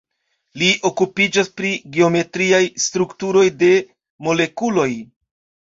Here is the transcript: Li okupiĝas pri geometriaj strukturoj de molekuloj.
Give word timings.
Li 0.61 0.69
okupiĝas 0.89 1.51
pri 1.61 1.73
geometriaj 1.99 2.63
strukturoj 2.87 3.47
de 3.63 3.71
molekuloj. 4.31 4.91